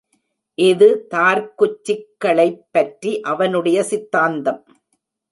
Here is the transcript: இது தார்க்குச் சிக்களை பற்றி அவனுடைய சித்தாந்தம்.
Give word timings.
இது 0.57 1.07
தார்க்குச் 1.13 1.83
சிக்களை 1.83 2.47
பற்றி 2.71 3.21
அவனுடைய 3.23 3.83
சித்தாந்தம். 3.83 4.61